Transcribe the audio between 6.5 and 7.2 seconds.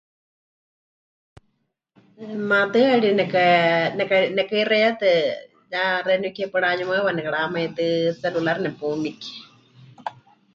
paɨ mɨrayumaɨwa